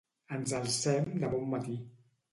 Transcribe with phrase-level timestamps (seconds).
[0.37, 1.77] Ens alcem de bon matí.